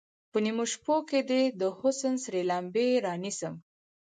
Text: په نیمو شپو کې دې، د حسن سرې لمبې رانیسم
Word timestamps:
په 0.31 0.37
نیمو 0.45 0.63
شپو 0.73 0.95
کې 1.09 1.19
دې، 1.29 1.43
د 1.59 1.63
حسن 1.79 2.13
سرې 2.23 2.41
لمبې 2.51 2.87
رانیسم 3.05 3.53